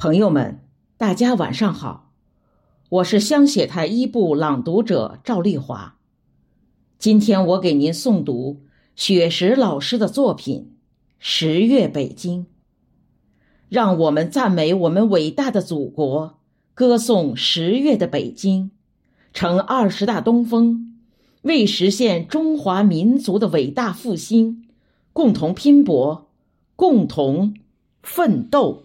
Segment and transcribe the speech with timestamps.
[0.00, 0.60] 朋友们，
[0.96, 2.12] 大家晚上好，
[2.88, 5.96] 我是香雪台一部朗读者赵丽华。
[7.00, 8.60] 今天我给您诵读
[8.94, 10.70] 雪石老师的作品
[11.18, 12.42] 《十月北京》。
[13.68, 16.38] 让我们赞美我们伟大的祖国，
[16.74, 18.70] 歌颂十月的北京，
[19.32, 20.96] 乘二十大东风，
[21.42, 24.68] 为实现中华民族的伟大复兴，
[25.12, 26.30] 共同拼搏，
[26.76, 27.56] 共同
[28.00, 28.84] 奋斗。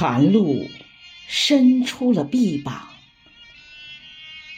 [0.00, 0.66] 寒露
[1.28, 2.88] 伸出了臂膀，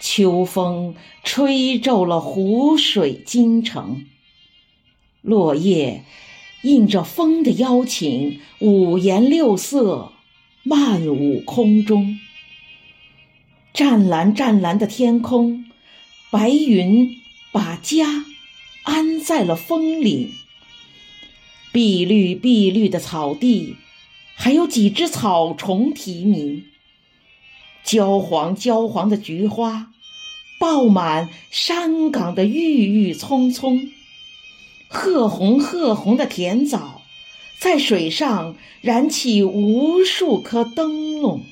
[0.00, 4.06] 秋风吹皱了湖水京城，
[5.20, 6.04] 落叶
[6.62, 10.12] 应着风的邀请，五颜六色
[10.62, 12.20] 漫舞空中。
[13.74, 15.64] 湛蓝湛蓝的天空，
[16.30, 17.16] 白云
[17.50, 18.26] 把家
[18.84, 20.30] 安在了峰岭，
[21.72, 23.74] 碧绿碧绿的草地。
[24.34, 26.64] 还有几只草虫啼鸣，
[27.84, 29.92] 焦黄焦黄的菊花，
[30.58, 33.90] 爆满山岗的郁郁葱葱。
[34.88, 37.02] 褐红褐红的甜枣，
[37.58, 41.44] 在水上燃起无数颗灯笼。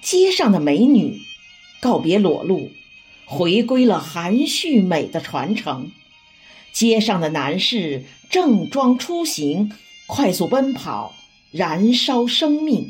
[0.00, 1.20] 街上的美女，
[1.80, 2.70] 告别裸露，
[3.26, 5.90] 回归了含蓄美的传承。
[6.74, 9.70] 街上的男士正装出行，
[10.08, 11.14] 快速奔跑，
[11.52, 12.88] 燃烧生命；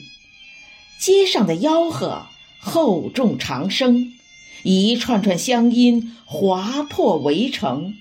[0.99, 2.27] 街上的吆喝
[2.59, 4.15] 厚重长声，
[4.63, 7.93] 一串串乡音划破围城；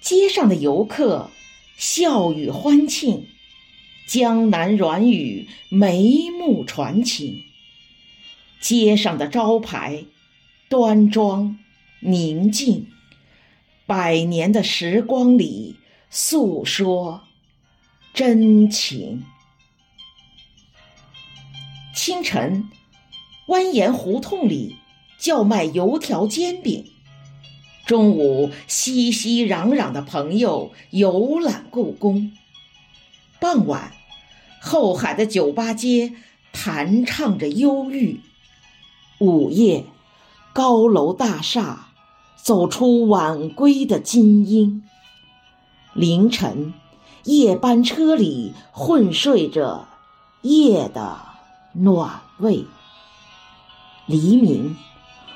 [0.00, 1.30] 街上的游客
[1.76, 3.28] 笑语欢庆，
[4.08, 7.44] 江南软语眉目传情；
[8.60, 10.04] 街上的招牌
[10.68, 11.60] 端庄
[12.00, 12.88] 宁静。
[13.90, 15.74] 百年的时光里，
[16.10, 17.22] 诉说
[18.14, 19.24] 真情。
[21.92, 22.70] 清晨，
[23.48, 24.76] 蜿蜒胡同里
[25.18, 26.84] 叫卖油条煎饼；
[27.84, 32.30] 中午，熙熙攘攘的朋友游览故宫；
[33.40, 33.92] 傍晚，
[34.60, 36.12] 后海的酒吧街
[36.52, 38.20] 弹唱着忧郁；
[39.18, 39.84] 午夜，
[40.52, 41.88] 高楼大厦。
[42.42, 44.82] 走出晚归的精英。
[45.92, 46.72] 凌晨，
[47.24, 49.88] 夜班车里混睡着
[50.42, 51.20] 夜的
[51.72, 52.64] 暖味。
[54.06, 54.76] 黎明，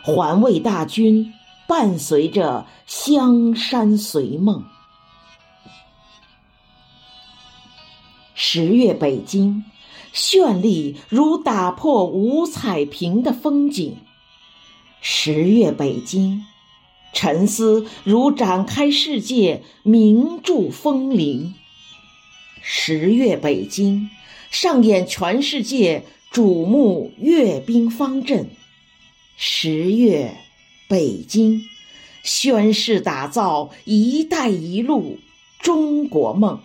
[0.03, 1.33] 环卫大军
[1.67, 4.65] 伴随着香山随梦。
[8.35, 9.65] 十月北京，
[10.13, 13.97] 绚丽如打破五彩屏的风景。
[15.01, 16.45] 十月北京。
[17.15, 21.55] 沉思如展开世界名著风铃，
[22.61, 24.11] 十月北京
[24.51, 28.51] 上演全世界瞩目阅兵方阵，
[29.37, 30.37] 十月
[30.89, 31.63] 北京
[32.23, 35.19] 宣誓打造“一带一路”
[35.63, 36.61] 中国梦，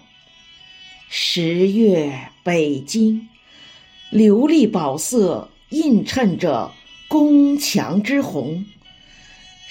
[1.10, 3.30] 十月北京
[4.12, 6.72] 琉璃宝色映衬着
[7.08, 8.66] 宫墙之红。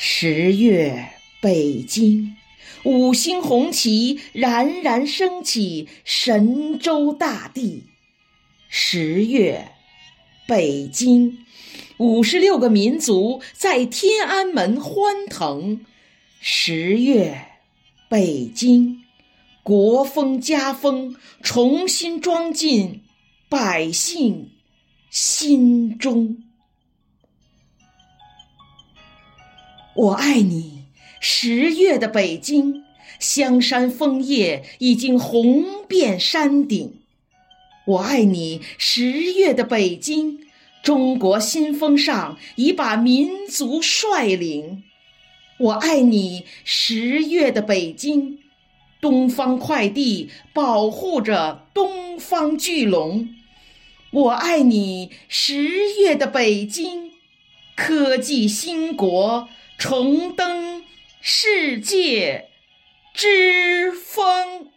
[0.01, 1.09] 十月
[1.41, 2.37] 北京，
[2.85, 7.83] 五星红旗冉冉升起神州大地。
[8.69, 9.73] 十月
[10.47, 11.39] 北京，
[11.97, 15.85] 五十六个民族在天安门欢腾。
[16.39, 17.49] 十月
[18.09, 19.03] 北京，
[19.65, 23.03] 国风家风重新装进
[23.49, 24.53] 百姓
[25.11, 26.45] 心中。
[29.99, 30.85] 我爱你，
[31.19, 32.85] 十月的北京，
[33.19, 37.01] 香山枫叶已经红遍山顶。
[37.85, 40.39] 我爱你，十月的北京，
[40.85, 44.85] 中国新风尚已把民族率领。
[45.59, 48.39] 我爱你，十月的北京，
[49.01, 53.29] 东方快递保护着东方巨龙。
[54.13, 55.65] 我爱你，十
[56.01, 57.11] 月的北京，
[57.75, 59.49] 科技兴国。
[59.79, 60.83] 重登
[61.21, 62.51] 世界
[63.15, 64.73] 之峰。